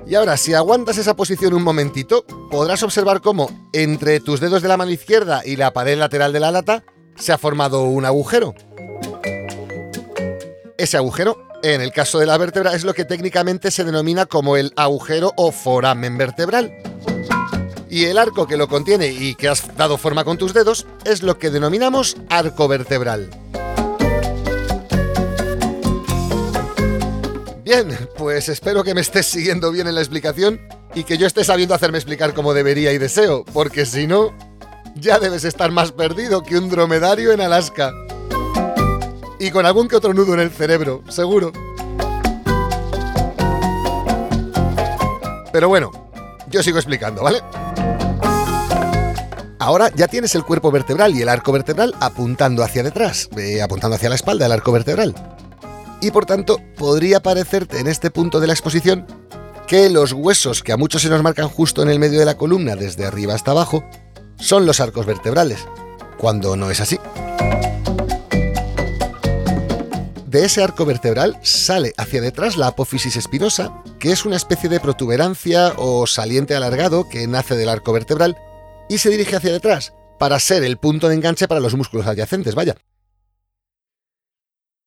Y 0.07 0.15
ahora, 0.15 0.37
si 0.37 0.53
aguantas 0.53 0.97
esa 0.97 1.15
posición 1.15 1.53
un 1.53 1.63
momentito, 1.63 2.25
podrás 2.49 2.81
observar 2.81 3.21
cómo 3.21 3.69
entre 3.73 4.19
tus 4.19 4.39
dedos 4.39 4.61
de 4.61 4.69
la 4.69 4.77
mano 4.77 4.91
izquierda 4.91 5.41
y 5.45 5.57
la 5.57 5.73
pared 5.73 5.97
lateral 5.97 6.31
de 6.31 6.39
la 6.39 6.51
lata 6.51 6.83
se 7.17 7.33
ha 7.33 7.37
formado 7.37 7.83
un 7.83 8.05
agujero. 8.05 8.55
Ese 10.77 10.95
agujero, 10.95 11.37
en 11.61 11.81
el 11.81 11.91
caso 11.91 12.19
de 12.19 12.25
la 12.25 12.37
vértebra, 12.37 12.73
es 12.73 12.83
lo 12.85 12.93
que 12.93 13.03
técnicamente 13.03 13.69
se 13.69 13.83
denomina 13.83 14.25
como 14.25 14.55
el 14.55 14.71
agujero 14.75 15.33
o 15.35 15.51
foramen 15.51 16.17
vertebral. 16.17 16.71
Y 17.89 18.05
el 18.05 18.17
arco 18.17 18.47
que 18.47 18.57
lo 18.57 18.67
contiene 18.67 19.07
y 19.07 19.35
que 19.35 19.49
has 19.49 19.75
dado 19.75 19.97
forma 19.97 20.23
con 20.23 20.37
tus 20.37 20.53
dedos 20.53 20.87
es 21.03 21.21
lo 21.21 21.37
que 21.37 21.49
denominamos 21.49 22.15
arco 22.29 22.67
vertebral. 22.67 23.29
Bien, 27.67 27.89
pues 28.17 28.47
espero 28.47 28.81
que 28.81 28.93
me 28.93 29.01
estés 29.01 29.25
siguiendo 29.25 29.74
bien 29.74 29.88
en 29.88 29.95
la 29.95 30.00
explicación 30.00 30.62
y 30.95 31.03
que 31.03 31.17
yo 31.17 31.27
esté 31.27 31.43
sabiendo 31.43 31.75
hacerme 31.75 31.97
explicar 31.97 32.33
como 32.33 32.53
debería 32.53 32.93
y 32.93 32.97
deseo, 32.97 33.43
porque 33.43 33.86
si 33.86 34.07
no, 34.07 34.33
ya 34.95 35.19
debes 35.19 35.43
estar 35.43 35.69
más 35.69 35.91
perdido 35.91 36.43
que 36.43 36.57
un 36.57 36.69
dromedario 36.69 37.33
en 37.33 37.41
Alaska. 37.41 37.91
Y 39.38 39.51
con 39.51 39.65
algún 39.65 39.89
que 39.89 39.97
otro 39.97 40.13
nudo 40.13 40.33
en 40.36 40.39
el 40.39 40.50
cerebro, 40.50 41.03
seguro. 41.09 41.51
Pero 45.51 45.67
bueno, 45.67 45.91
yo 46.50 46.63
sigo 46.63 46.77
explicando, 46.77 47.21
¿vale? 47.21 47.41
Ahora 49.59 49.91
ya 49.93 50.07
tienes 50.07 50.33
el 50.36 50.45
cuerpo 50.45 50.71
vertebral 50.71 51.13
y 51.17 51.21
el 51.21 51.27
arco 51.27 51.51
vertebral 51.51 51.93
apuntando 52.00 52.63
hacia 52.63 52.81
detrás, 52.81 53.27
apuntando 53.62 53.97
hacia 53.97 54.07
la 54.07 54.15
espalda 54.15 54.45
del 54.45 54.53
arco 54.53 54.71
vertebral 54.71 55.13
y 56.01 56.12
por 56.12 56.25
tanto 56.25 56.58
podría 56.77 57.22
parecerte 57.22 57.80
en 57.80 57.88
este 57.88 58.12
punto 58.12 58.39
de 58.39 58.48
la 58.48 58.54
exposición 58.54 59.06
que 59.68 59.89
los 59.89 60.13
huesos 60.13 60.63
que 60.63 60.72
a 60.72 60.77
muchos 60.77 61.01
se 61.01 61.10
nos 61.10 61.24
marcan 61.24 61.50
justo 61.50 61.82
en 61.82 61.89
el 61.89 62.00
medio 62.00 62.20
de 62.20 62.25
la 62.25 62.38
columna 62.38 62.75
desde 62.75 63.06
arriba 63.06 63.34
hasta 63.34 63.51
abajo 63.51 63.84
son 64.39 64.66
los 64.66 64.80
arcos 64.80 65.06
vertebrales, 65.06 65.66
cuando 66.18 66.56
no 66.56 66.70
es 66.70 66.80
así. 66.80 67.00
De 70.25 70.46
ese 70.46 70.62
arco 70.62 70.86
vertebral 70.86 71.39
sale 71.42 71.94
hacia 71.98 72.22
detrás 72.22 72.58
la 72.58 72.68
apófisis 72.68 73.16
espinosa, 73.16 73.82
que 74.00 74.12
es 74.12 74.25
una 74.25 74.36
especie 74.36 74.70
de 74.70 74.80
protuberancia 74.80 75.74
o 75.77 76.06
saliente 76.06 76.56
alargado 76.56 77.10
que 77.10 77.27
nace 77.27 77.56
del 77.56 77.70
arco 77.70 77.92
vertebral 77.92 78.38
y 78.88 79.00
se 79.00 79.10
dirige 79.10 79.36
hacia 79.36 79.51
detrás 79.51 79.94
para 80.20 80.39
ser 80.39 80.63
el 80.63 80.77
punto 80.77 81.10
de 81.10 81.16
enganche 81.16 81.48
para 81.48 81.62
los 81.62 81.75
músculos 81.75 82.08
adyacentes, 82.08 82.56
vaya 82.56 82.75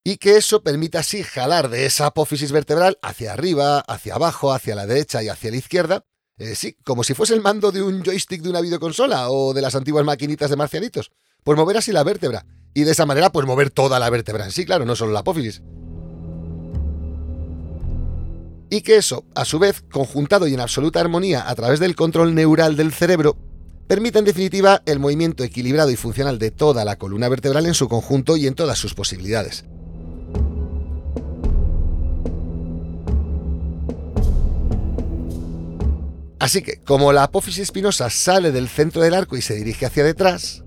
y 0.02 0.16
que 0.16 0.37
eso 0.37 0.62
permite 0.62 0.99
así 0.99 1.23
jalar 1.23 1.69
de 1.69 1.87
esa 1.87 2.07
apófisis 2.07 2.52
vertebral 2.52 2.99
hacia 3.02 3.33
arriba, 3.33 3.80
hacia 3.80 4.14
abajo, 4.14 4.52
hacia 4.52 4.75
la 4.75 4.87
derecha 4.87 5.23
y 5.23 5.28
hacia 5.28 5.50
la 5.50 5.57
izquierda, 5.57 6.04
eh, 6.38 6.54
sí, 6.54 6.75
como 6.85 7.04
si 7.04 7.12
fuese 7.12 7.35
el 7.35 7.42
mando 7.42 7.71
de 7.71 7.83
un 7.83 8.02
joystick 8.02 8.40
de 8.40 8.49
una 8.49 8.62
videoconsola 8.62 9.28
o 9.30 9.52
de 9.52 9.61
las 9.61 9.75
antiguas 9.75 10.04
maquinitas 10.04 10.49
de 10.49 10.57
marcianitos, 10.57 11.12
pues 11.45 11.59
mover 11.59 11.76
así 11.76 11.92
la 11.92 12.02
vértebra 12.02 12.47
y 12.73 12.85
de 12.85 12.92
esa 12.92 13.04
manera 13.04 13.30
pues 13.30 13.47
mover 13.47 13.71
toda 13.71 13.99
la 13.99 14.09
vértebra 14.09 14.47
en 14.47 14.50
sí, 14.50 14.64
claro, 14.64 14.87
no 14.87 14.97
solo 14.97 15.12
la 15.12 15.21
apófisis. 15.21 15.62
Y 18.71 18.83
que 18.83 18.97
eso, 18.97 19.26
a 19.35 19.45
su 19.45 19.59
vez, 19.59 19.83
conjuntado 19.90 20.47
y 20.47 20.54
en 20.54 20.61
absoluta 20.61 21.00
armonía 21.00 21.47
a 21.49 21.54
través 21.57 21.80
del 21.80 21.97
control 21.97 22.35
neural 22.35 22.76
del 22.76 22.92
cerebro, 22.92 23.37
permite 23.88 24.21
en 24.21 24.25
definitiva 24.25 24.80
el 24.87 25.00
movimiento 25.00 25.42
equilibrado 25.42 25.90
y 25.90 25.97
funcional 25.97 26.38
de 26.38 26.52
toda 26.52 26.85
la 26.85 26.97
columna 26.97 27.28
vertebral 27.28 27.66
en 27.66 27.75
su 27.75 27.88
conjunto 27.88 28.37
y 28.37 28.47
en 28.47 28.54
todas 28.54 28.78
sus 28.78 28.95
posibilidades. 28.95 29.64
Así 36.40 36.62
que, 36.62 36.80
como 36.80 37.12
la 37.12 37.25
apófisis 37.25 37.64
espinosa 37.64 38.09
sale 38.09 38.50
del 38.50 38.68
centro 38.68 39.02
del 39.02 39.12
arco 39.12 39.37
y 39.37 39.42
se 39.42 39.54
dirige 39.54 39.85
hacia 39.85 40.02
detrás, 40.02 40.64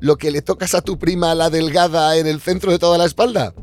lo 0.00 0.16
que 0.16 0.32
le 0.32 0.42
tocas 0.42 0.74
a 0.74 0.82
tu 0.82 0.98
prima 0.98 1.34
la 1.36 1.48
delgada 1.48 2.16
en 2.16 2.26
el 2.26 2.40
centro 2.40 2.72
de 2.72 2.80
toda 2.80 2.98
la 2.98 3.04
espalda 3.04 3.54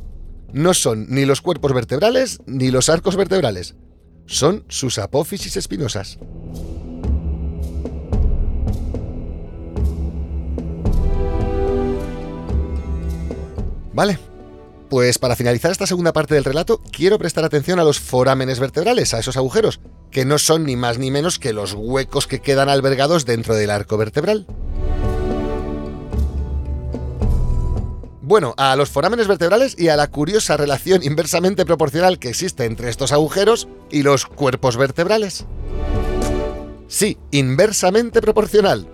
no 0.53 0.73
son 0.73 1.07
ni 1.09 1.25
los 1.25 1.41
cuerpos 1.41 1.73
vertebrales 1.73 2.39
ni 2.45 2.71
los 2.71 2.87
arcos 2.87 3.17
vertebrales, 3.17 3.75
son 4.25 4.63
sus 4.69 4.97
apófisis 4.99 5.57
espinosas. 5.57 6.17
Vale, 13.93 14.17
pues 14.89 15.17
para 15.17 15.35
finalizar 15.35 15.71
esta 15.71 15.87
segunda 15.87 16.13
parte 16.13 16.35
del 16.35 16.45
relato, 16.45 16.81
quiero 16.91 17.17
prestar 17.19 17.43
atención 17.43 17.79
a 17.79 17.83
los 17.83 17.99
forámenes 17.99 18.59
vertebrales, 18.61 19.13
a 19.13 19.19
esos 19.19 19.35
agujeros, 19.35 19.81
que 20.11 20.25
no 20.25 20.37
son 20.37 20.65
ni 20.65 20.75
más 20.75 20.97
ni 20.97 21.11
menos 21.11 21.39
que 21.39 21.53
los 21.53 21.73
huecos 21.73 22.27
que 22.27 22.41
quedan 22.41 22.69
albergados 22.69 23.25
dentro 23.25 23.55
del 23.55 23.69
arco 23.69 23.97
vertebral. 23.97 24.45
Bueno, 28.21 28.53
a 28.57 28.75
los 28.75 28.89
forámenes 28.89 29.27
vertebrales 29.27 29.75
y 29.79 29.87
a 29.87 29.95
la 29.95 30.07
curiosa 30.07 30.57
relación 30.57 31.01
inversamente 31.01 31.65
proporcional 31.65 32.19
que 32.19 32.27
existe 32.27 32.65
entre 32.65 32.89
estos 32.89 33.13
agujeros 33.13 33.69
y 33.89 34.03
los 34.03 34.25
cuerpos 34.25 34.75
vertebrales. 34.75 35.45
Sí, 36.89 37.17
inversamente 37.31 38.21
proporcional. 38.21 38.87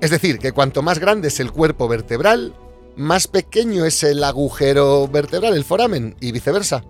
Es 0.00 0.10
decir, 0.10 0.38
que 0.38 0.52
cuanto 0.52 0.82
más 0.82 0.98
grande 0.98 1.28
es 1.28 1.40
el 1.40 1.52
cuerpo 1.52 1.88
vertebral, 1.88 2.54
más 2.96 3.28
pequeño 3.28 3.84
es 3.84 4.02
el 4.02 4.24
agujero 4.24 5.08
vertebral, 5.08 5.54
el 5.54 5.64
foramen, 5.64 6.16
y 6.20 6.32
viceversa. 6.32 6.82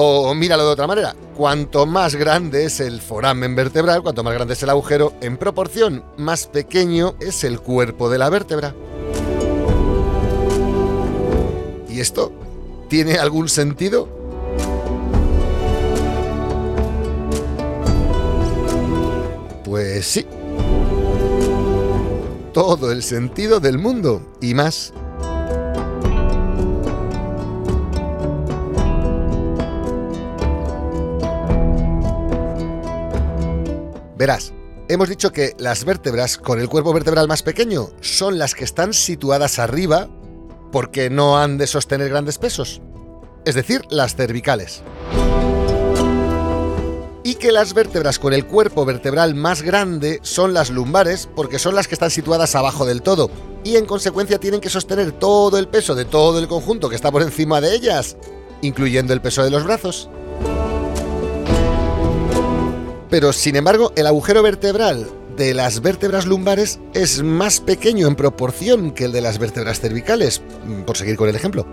O 0.00 0.32
míralo 0.32 0.64
de 0.64 0.70
otra 0.70 0.86
manera, 0.86 1.16
cuanto 1.36 1.84
más 1.84 2.14
grande 2.14 2.64
es 2.64 2.78
el 2.78 3.00
foramen 3.00 3.56
vertebral, 3.56 4.00
cuanto 4.00 4.22
más 4.22 4.32
grande 4.32 4.54
es 4.54 4.62
el 4.62 4.70
agujero, 4.70 5.12
en 5.20 5.36
proporción 5.36 6.04
más 6.16 6.46
pequeño 6.46 7.16
es 7.18 7.42
el 7.42 7.58
cuerpo 7.58 8.08
de 8.08 8.18
la 8.18 8.30
vértebra. 8.30 8.76
¿Y 11.88 11.98
esto 11.98 12.30
tiene 12.88 13.18
algún 13.18 13.48
sentido? 13.48 14.08
Pues 19.64 20.06
sí, 20.06 20.24
todo 22.52 22.92
el 22.92 23.02
sentido 23.02 23.58
del 23.58 23.78
mundo 23.78 24.22
y 24.40 24.54
más. 24.54 24.92
Verás, 34.18 34.52
hemos 34.88 35.08
dicho 35.08 35.30
que 35.30 35.54
las 35.58 35.84
vértebras 35.84 36.38
con 36.38 36.58
el 36.58 36.68
cuerpo 36.68 36.92
vertebral 36.92 37.28
más 37.28 37.44
pequeño 37.44 37.90
son 38.00 38.36
las 38.36 38.56
que 38.56 38.64
están 38.64 38.92
situadas 38.92 39.60
arriba 39.60 40.08
porque 40.72 41.08
no 41.08 41.38
han 41.38 41.56
de 41.56 41.68
sostener 41.68 42.08
grandes 42.08 42.36
pesos, 42.36 42.82
es 43.44 43.54
decir, 43.54 43.82
las 43.90 44.16
cervicales 44.16 44.82
y 47.28 47.34
que 47.34 47.52
las 47.52 47.74
vértebras 47.74 48.18
con 48.18 48.32
el 48.32 48.46
cuerpo 48.46 48.86
vertebral 48.86 49.34
más 49.34 49.60
grande 49.60 50.18
son 50.22 50.54
las 50.54 50.70
lumbares 50.70 51.28
porque 51.36 51.58
son 51.58 51.74
las 51.74 51.86
que 51.86 51.94
están 51.94 52.10
situadas 52.10 52.54
abajo 52.54 52.86
del 52.86 53.02
todo 53.02 53.30
y 53.64 53.76
en 53.76 53.84
consecuencia 53.84 54.40
tienen 54.40 54.60
que 54.60 54.70
sostener 54.70 55.12
todo 55.12 55.58
el 55.58 55.68
peso 55.68 55.94
de 55.94 56.06
todo 56.06 56.38
el 56.38 56.48
conjunto 56.48 56.88
que 56.88 56.96
está 56.96 57.12
por 57.12 57.20
encima 57.20 57.60
de 57.60 57.74
ellas, 57.74 58.16
incluyendo 58.62 59.12
el 59.12 59.20
peso 59.20 59.44
de 59.44 59.50
los 59.50 59.64
brazos. 59.64 60.08
Pero 63.10 63.32
sin 63.32 63.56
embargo, 63.56 63.92
el 63.96 64.06
agujero 64.06 64.42
vertebral 64.42 65.08
de 65.36 65.54
las 65.54 65.80
vértebras 65.80 66.26
lumbares 66.26 66.78
es 66.94 67.22
más 67.22 67.60
pequeño 67.60 68.06
en 68.06 68.16
proporción 68.16 68.92
que 68.92 69.04
el 69.04 69.12
de 69.12 69.20
las 69.20 69.38
vértebras 69.38 69.80
cervicales, 69.80 70.42
por 70.86 70.96
seguir 70.96 71.16
con 71.16 71.28
el 71.28 71.36
ejemplo. 71.36 71.66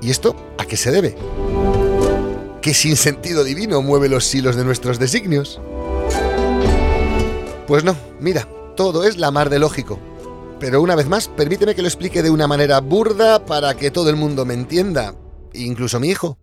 ¿Y 0.00 0.10
esto 0.10 0.34
a 0.58 0.64
qué 0.64 0.76
se 0.76 0.90
debe? 0.90 1.16
que 2.64 2.72
sin 2.72 2.96
sentido 2.96 3.44
divino 3.44 3.82
mueve 3.82 4.08
los 4.08 4.34
hilos 4.34 4.56
de 4.56 4.64
nuestros 4.64 4.98
designios? 4.98 5.60
Pues 7.66 7.84
no, 7.84 7.94
mira, 8.20 8.48
todo 8.74 9.04
es 9.04 9.18
la 9.18 9.30
mar 9.30 9.50
de 9.50 9.58
lógico. 9.58 9.98
Pero 10.60 10.80
una 10.80 10.94
vez 10.94 11.06
más, 11.06 11.28
permíteme 11.28 11.74
que 11.74 11.82
lo 11.82 11.88
explique 11.88 12.22
de 12.22 12.30
una 12.30 12.46
manera 12.46 12.80
burda 12.80 13.44
para 13.44 13.76
que 13.76 13.90
todo 13.90 14.08
el 14.08 14.16
mundo 14.16 14.46
me 14.46 14.54
entienda, 14.54 15.14
incluso 15.52 16.00
mi 16.00 16.08
hijo. 16.08 16.38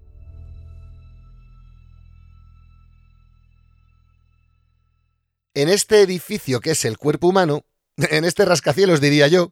En 5.53 5.67
este 5.67 6.01
edificio 6.01 6.61
que 6.61 6.71
es 6.71 6.85
el 6.85 6.97
cuerpo 6.97 7.27
humano, 7.27 7.65
en 7.97 8.23
este 8.23 8.45
rascacielos 8.45 9.01
diría 9.01 9.27
yo, 9.27 9.49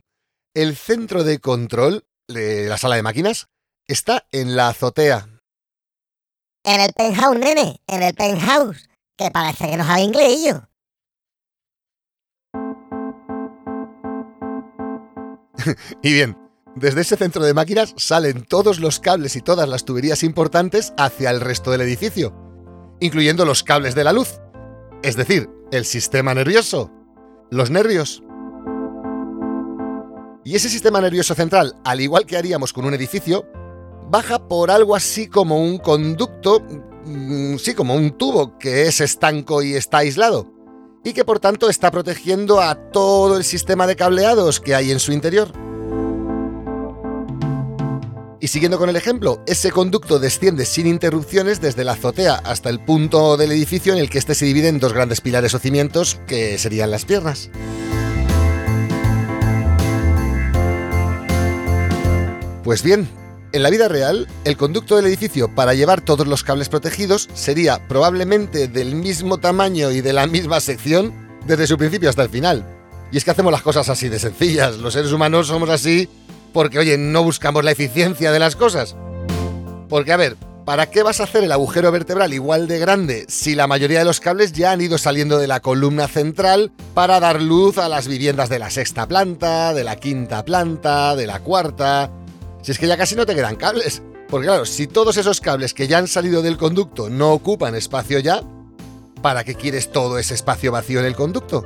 el 0.56 0.76
centro 0.76 1.24
de 1.24 1.40
control 1.40 2.06
de 2.28 2.68
la 2.68 2.78
sala 2.78 2.96
de 2.96 3.04
máquinas 3.04 3.48
está 3.88 4.26
en 4.32 4.56
la 4.56 4.70
azotea. 4.70 5.28
En 6.64 6.82
el 6.82 6.94
penthouse, 6.94 7.38
nene, 7.38 7.82
en 7.88 8.04
el 8.04 8.14
penthouse, 8.14 8.88
que 9.18 9.32
parece 9.32 9.70
que 9.70 9.78
no 9.78 9.86
sabe 9.86 10.02
inglés 10.02 10.44
yo. 10.46 10.62
Y 16.02 16.14
bien, 16.14 16.38
desde 16.76 17.02
ese 17.02 17.18
centro 17.18 17.44
de 17.44 17.54
máquinas 17.54 17.94
salen 17.98 18.46
todos 18.46 18.80
los 18.80 19.00
cables 19.00 19.36
y 19.36 19.42
todas 19.42 19.68
las 19.68 19.84
tuberías 19.84 20.24
importantes 20.24 20.94
hacia 20.98 21.30
el 21.32 21.42
resto 21.42 21.72
del 21.72 21.82
edificio, 21.82 22.34
incluyendo 23.02 23.44
los 23.44 23.64
cables 23.64 23.96
de 23.96 24.04
la 24.06 24.14
luz, 24.14 24.40
es 25.04 25.16
decir, 25.16 25.50
el 25.72 25.86
sistema 25.86 26.34
nervioso, 26.34 26.92
los 27.52 27.70
nervios. 27.70 28.24
Y 30.44 30.56
ese 30.56 30.70
sistema 30.70 31.02
nervioso 31.02 31.36
central, 31.36 31.76
al 31.84 32.02
igual 32.02 32.26
que 32.26 32.38
haríamos 32.38 32.74
con 32.74 32.86
un 32.86 32.94
edificio, 32.94 33.46
baja 34.10 34.48
por 34.48 34.72
algo 34.72 34.96
así 34.96 35.28
como 35.28 35.62
un 35.62 35.78
conducto, 35.78 36.62
mm, 37.06 37.58
sí, 37.58 37.76
como 37.76 37.96
un 37.96 38.18
tubo 38.18 38.58
que 38.58 38.88
es 38.88 39.02
estanco 39.02 39.62
y 39.62 39.76
está 39.76 40.00
aislado, 40.00 40.52
y 41.04 41.14
que 41.14 41.24
por 41.24 41.40
tanto 41.40 41.70
está 41.70 41.92
protegiendo 41.92 42.62
a 42.62 42.76
todo 42.92 43.38
el 43.38 43.44
sistema 43.44 43.86
de 43.86 43.96
cableados 43.96 44.60
que 44.60 44.74
hay 44.74 44.92
en 44.92 45.00
su 45.00 45.12
interior. 45.12 45.52
Siguiendo 48.50 48.80
con 48.80 48.90
el 48.90 48.96
ejemplo, 48.96 49.44
ese 49.46 49.70
conducto 49.70 50.18
desciende 50.18 50.66
sin 50.66 50.88
interrupciones 50.88 51.62
desde 51.62 51.84
la 51.84 51.92
azotea 51.92 52.34
hasta 52.34 52.72
el 52.72 52.80
punto 52.80 53.38
del 53.38 53.52
edificio 53.52 53.94
en 53.94 54.00
el 54.00 54.10
que 54.10 54.18
éste 54.18 54.34
se 54.34 54.46
divide 54.46 54.70
en 54.70 54.80
dos 54.80 54.92
grandes 54.92 55.22
pilares 55.22 55.54
o 55.54 55.60
cimientos, 55.60 56.20
que 56.26 56.58
serían 56.58 56.90
las 56.90 57.06
piernas. 57.06 57.52
Pues 62.64 62.82
bien, 62.82 63.08
en 63.52 63.62
la 63.62 63.70
vida 63.70 63.88
real, 63.88 64.28
el 64.46 64.58
conducto 64.58 64.96
del 64.96 65.06
edificio 65.06 65.54
para 65.54 65.76
llevar 65.76 66.02
todos 66.02 66.26
los 66.26 66.44
cables 66.44 66.70
protegidos 66.70 67.30
sería 67.36 67.88
probablemente 67.88 68.68
del 68.68 68.96
mismo 68.96 69.38
tamaño 69.38 69.92
y 69.92 70.02
de 70.02 70.14
la 70.14 70.26
misma 70.26 70.60
sección 70.60 71.14
desde 71.46 71.68
su 71.68 71.78
principio 71.78 72.10
hasta 72.10 72.24
el 72.24 72.30
final. 72.30 72.66
Y 73.12 73.18
es 73.18 73.24
que 73.24 73.30
hacemos 73.30 73.52
las 73.52 73.62
cosas 73.62 73.90
así 73.90 74.10
de 74.10 74.18
sencillas, 74.18 74.78
los 74.78 74.94
seres 74.94 75.12
humanos 75.12 75.46
somos 75.46 75.70
así 75.70 76.10
porque, 76.54 76.80
oye, 76.80 76.98
no 76.98 77.24
buscamos 77.24 77.64
la 77.64 77.72
eficiencia 77.72 78.32
de 78.32 78.40
las 78.40 78.56
cosas. 78.56 78.96
Porque, 79.88 80.12
a 80.12 80.18
ver, 80.18 80.38
¿para 80.66 80.90
qué 80.90 81.04
vas 81.04 81.20
a 81.20 81.24
hacer 81.24 81.44
el 81.44 81.52
agujero 81.52 81.92
vertebral 81.92 82.34
igual 82.34 82.68
de 82.68 82.80
grande 82.80 83.26
si 83.28 83.56
la 83.56 83.68
mayoría 83.68 84.00
de 84.00 84.06
los 84.06 84.20
cables 84.20 84.52
ya 84.52 84.72
han 84.72 84.82
ido 84.82 84.98
saliendo 84.98 85.38
de 85.38 85.48
la 85.48 85.60
columna 85.60 86.08
central 86.08 86.72
para 86.94 87.20
dar 87.20 87.42
luz 87.42 87.78
a 87.78 87.90
las 87.90 88.08
viviendas 88.08 88.50
de 88.50 88.60
la 88.60 88.70
sexta 88.70 89.08
planta, 89.08 89.74
de 89.74 89.84
la 89.84 89.96
quinta 89.96 90.46
planta, 90.46 91.16
de 91.16 91.28
la 91.28 91.40
cuarta? 91.40 92.12
Si 92.62 92.72
es 92.72 92.80
que 92.80 92.88
ya 92.88 92.98
casi 92.98 93.16
no 93.16 93.26
te 93.26 93.36
quedan 93.36 93.56
cables. 93.56 94.02
Porque 94.30 94.48
claro, 94.48 94.66
si 94.66 94.86
todos 94.86 95.18
esos 95.18 95.42
cables 95.42 95.74
que 95.74 95.88
ya 95.88 95.98
han 95.98 96.08
salido 96.08 96.42
del 96.42 96.58
conducto 96.58 97.10
no 97.10 97.32
ocupan 97.32 97.74
espacio 97.74 98.20
ya, 98.20 98.44
¿para 99.24 99.44
qué 99.44 99.56
quieres 99.56 99.92
todo 99.92 100.20
ese 100.20 100.36
espacio 100.36 100.72
vacío 100.72 101.00
en 101.00 101.06
el 101.06 101.16
conducto? 101.16 101.66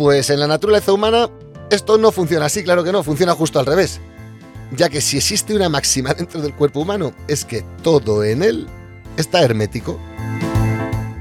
Pues 0.00 0.30
en 0.30 0.40
la 0.40 0.46
naturaleza 0.46 0.94
humana 0.94 1.28
esto 1.70 1.98
no 1.98 2.10
funciona 2.10 2.46
así, 2.46 2.64
claro 2.64 2.82
que 2.82 2.90
no, 2.90 3.02
funciona 3.02 3.34
justo 3.34 3.60
al 3.60 3.66
revés. 3.66 4.00
Ya 4.74 4.88
que 4.88 5.02
si 5.02 5.18
existe 5.18 5.54
una 5.54 5.68
máxima 5.68 6.14
dentro 6.18 6.40
del 6.40 6.54
cuerpo 6.54 6.80
humano 6.80 7.12
es 7.28 7.44
que 7.44 7.62
todo 7.82 8.24
en 8.24 8.42
él 8.42 8.66
está 9.18 9.42
hermético. 9.42 10.00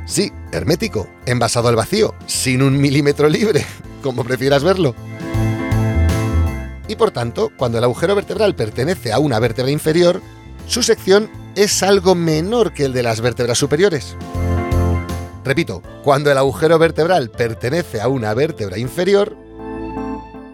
Sí, 0.06 0.32
hermético, 0.54 1.10
envasado 1.26 1.68
al 1.68 1.76
vacío, 1.76 2.16
sin 2.26 2.62
un 2.62 2.80
milímetro 2.80 3.28
libre, 3.28 3.66
como 4.02 4.24
prefieras 4.24 4.64
verlo. 4.64 4.96
Y 6.88 6.96
por 6.96 7.12
tanto, 7.12 7.52
cuando 7.58 7.80
el 7.80 7.84
agujero 7.84 8.16
vertebral 8.16 8.56
pertenece 8.56 9.12
a 9.12 9.20
una 9.20 9.40
vértebra 9.40 9.72
inferior, 9.72 10.22
su 10.68 10.84
sección 10.84 11.30
es 11.58 11.84
algo 11.84 12.16
menor 12.16 12.72
que 12.72 12.86
el 12.86 12.94
de 12.94 13.04
las 13.04 13.20
vértebras 13.20 13.58
superiores. 13.58 14.16
Repito, 15.44 15.82
cuando 16.04 16.32
el 16.32 16.38
agujero 16.38 16.78
vertebral 16.78 17.30
pertenece 17.30 18.02
a 18.02 18.08
una 18.08 18.34
vértebra 18.34 18.78
inferior, 18.78 19.36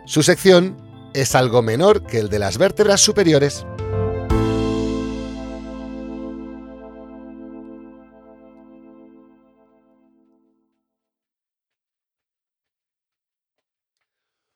su 0.06 0.22
sección 0.22 0.78
es 1.14 1.34
algo 1.34 1.62
menor 1.62 2.06
que 2.06 2.20
el 2.20 2.30
de 2.30 2.40
las 2.40 2.58
vértebras 2.58 3.02
superiores. 3.02 3.66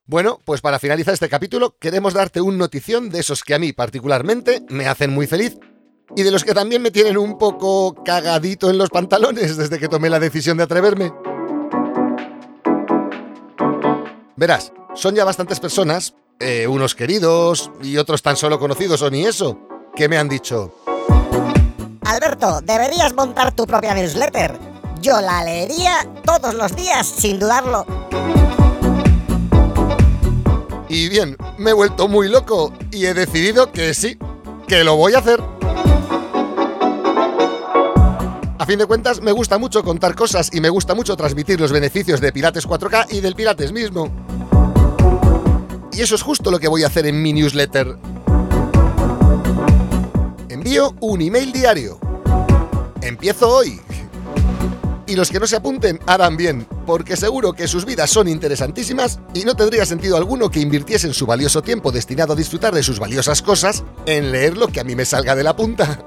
Bueno, 0.05 0.41
pues 0.43 0.61
para 0.61 0.79
finalizar 0.79 1.13
este 1.13 1.29
capítulo 1.29 1.75
queremos 1.79 2.15
darte 2.15 2.41
un 2.41 2.57
notición 2.57 3.11
de 3.11 3.19
esos 3.19 3.43
que 3.43 3.53
a 3.53 3.59
mí 3.59 3.73
particularmente 3.73 4.65
me 4.67 4.87
hacen 4.87 5.11
muy 5.11 5.27
feliz 5.27 5.59
y 6.15 6.23
de 6.23 6.31
los 6.31 6.43
que 6.43 6.53
también 6.53 6.81
me 6.81 6.91
tienen 6.91 7.17
un 7.17 7.37
poco 7.37 7.95
cagadito 8.03 8.69
en 8.69 8.77
los 8.77 8.89
pantalones 8.89 9.57
desde 9.57 9.79
que 9.79 9.87
tomé 9.87 10.09
la 10.09 10.19
decisión 10.19 10.57
de 10.57 10.63
atreverme. 10.63 11.13
Verás, 14.35 14.71
son 14.95 15.15
ya 15.15 15.25
bastantes 15.25 15.59
personas, 15.59 16.13
eh, 16.39 16.65
unos 16.67 16.95
queridos 16.95 17.71
y 17.83 17.97
otros 17.97 18.21
tan 18.21 18.37
solo 18.37 18.57
conocidos 18.59 19.01
o 19.01 19.09
ni 19.09 19.25
eso, 19.25 19.59
que 19.95 20.07
me 20.07 20.17
han 20.17 20.29
dicho... 20.29 20.73
Alberto, 22.05 22.61
deberías 22.61 23.13
montar 23.13 23.53
tu 23.53 23.67
propia 23.67 23.93
newsletter. 23.93 24.57
Yo 25.01 25.21
la 25.21 25.43
leería 25.43 26.07
todos 26.25 26.55
los 26.55 26.75
días, 26.75 27.05
sin 27.05 27.39
dudarlo. 27.39 27.85
Y 30.87 31.07
bien, 31.07 31.37
me 31.57 31.69
he 31.69 31.73
vuelto 31.73 32.07
muy 32.07 32.29
loco 32.29 32.73
y 32.91 33.05
he 33.05 33.13
decidido 33.13 33.71
que 33.71 33.93
sí, 33.93 34.17
que 34.67 34.83
lo 34.83 34.95
voy 34.95 35.13
a 35.13 35.19
hacer. 35.19 35.58
A 38.59 38.65
fin 38.65 38.77
de 38.77 38.85
cuentas, 38.85 39.21
me 39.21 39.31
gusta 39.31 39.57
mucho 39.57 39.85
contar 39.85 40.15
cosas 40.15 40.49
y 40.51 40.59
me 40.59 40.67
gusta 40.67 40.93
mucho 40.93 41.15
transmitir 41.15 41.61
los 41.61 41.71
beneficios 41.71 42.19
de 42.19 42.33
Pilates 42.33 42.67
4K 42.67 43.05
y 43.09 43.21
del 43.21 43.33
Pilates 43.33 43.71
mismo. 43.71 44.11
Y 45.93 46.01
eso 46.01 46.15
es 46.15 46.21
justo 46.21 46.51
lo 46.51 46.59
que 46.59 46.67
voy 46.67 46.83
a 46.83 46.87
hacer 46.87 47.05
en 47.05 47.21
mi 47.21 47.31
newsletter. 47.31 47.95
Envío 50.49 50.93
un 50.99 51.21
email 51.21 51.53
diario. 51.53 51.99
Empiezo 53.01 53.47
hoy. 53.47 53.79
Y 55.07 55.15
los 55.15 55.31
que 55.31 55.39
no 55.39 55.47
se 55.47 55.55
apunten 55.55 55.97
harán 56.05 56.35
bien, 56.35 56.67
porque 56.85 57.15
seguro 57.15 57.53
que 57.53 57.65
sus 57.65 57.85
vidas 57.85 58.09
son 58.09 58.27
interesantísimas 58.27 59.21
y 59.33 59.45
no 59.45 59.55
tendría 59.55 59.85
sentido 59.85 60.17
alguno 60.17 60.51
que 60.51 60.59
invirtiesen 60.59 61.13
su 61.13 61.25
valioso 61.25 61.61
tiempo 61.61 61.93
destinado 61.93 62.33
a 62.33 62.35
disfrutar 62.35 62.75
de 62.75 62.83
sus 62.83 62.99
valiosas 62.99 63.41
cosas 63.41 63.85
en 64.05 64.33
leer 64.33 64.57
lo 64.57 64.67
que 64.67 64.81
a 64.81 64.83
mí 64.83 64.97
me 64.97 65.05
salga 65.05 65.33
de 65.33 65.43
la 65.43 65.55
punta. 65.55 66.03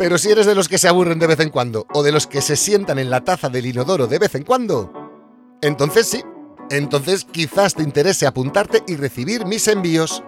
Pero 0.00 0.16
si 0.16 0.30
eres 0.30 0.46
de 0.46 0.54
los 0.54 0.66
que 0.66 0.78
se 0.78 0.88
aburren 0.88 1.18
de 1.18 1.26
vez 1.26 1.40
en 1.40 1.50
cuando 1.50 1.86
o 1.92 2.02
de 2.02 2.10
los 2.10 2.26
que 2.26 2.40
se 2.40 2.56
sientan 2.56 2.98
en 2.98 3.10
la 3.10 3.20
taza 3.20 3.50
del 3.50 3.66
inodoro 3.66 4.06
de 4.06 4.18
vez 4.18 4.34
en 4.34 4.44
cuando, 4.44 4.90
entonces 5.60 6.06
sí, 6.06 6.22
entonces 6.70 7.26
quizás 7.30 7.74
te 7.74 7.82
interese 7.82 8.26
apuntarte 8.26 8.82
y 8.86 8.96
recibir 8.96 9.44
mis 9.44 9.68
envíos. 9.68 10.24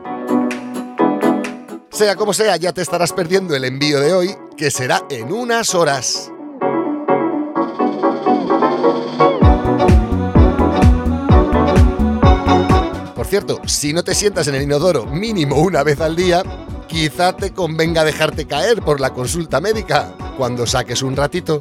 Sea 1.91 2.17
como 2.17 2.35
sea, 2.35 2.59
ya 2.59 2.75
te 2.75 2.83
estarás 2.83 3.15
perdiendo 3.15 3.57
el 3.57 3.65
envío 3.65 3.99
de 3.99 4.13
hoy, 4.13 4.37
que 4.59 4.71
será 4.71 5.07
en 5.09 5.33
unas 5.33 5.75
horas. 5.75 6.31
Por 13.17 13.27
cierto, 13.27 13.59
si 13.65 13.95
no 13.95 14.05
te 14.05 14.15
sientas 14.15 14.49
en 14.49 14.55
el 14.55 14.65
inodoro 14.65 15.07
mínimo 15.07 15.57
una 15.63 15.83
vez 15.83 15.99
al 16.03 16.15
día, 16.15 16.43
quizá 16.93 17.35
te 17.35 17.55
convenga 17.55 18.05
dejarte 18.05 18.47
caer 18.47 18.83
por 18.83 19.01
la 19.01 19.15
consulta 19.15 19.63
médica 19.63 20.15
cuando 20.37 20.67
saques 20.67 21.03
un 21.03 21.17
ratito. 21.17 21.59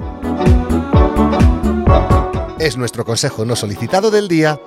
Es 2.60 2.76
nuestro 2.76 3.06
consejo 3.06 3.46
no 3.46 3.56
solicitado 3.56 4.12
del 4.12 4.28
día. 4.28 4.60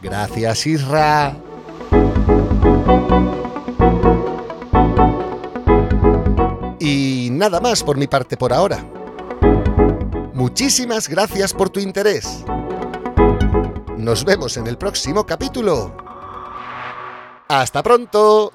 Gracias, 0.00 0.66
Isra. 0.68 1.36
Y 6.78 7.28
nada 7.32 7.60
más 7.60 7.82
por 7.82 7.96
mi 7.96 8.06
parte 8.06 8.36
por 8.36 8.52
ahora. 8.52 8.86
Muchísimas 10.34 11.08
gracias 11.08 11.52
por 11.52 11.68
tu 11.68 11.80
interés. 11.80 12.44
Nos 13.96 14.24
vemos 14.24 14.56
en 14.56 14.68
el 14.68 14.78
próximo 14.78 15.26
capítulo. 15.26 15.96
¡Hasta 17.48 17.82
pronto! 17.82 18.52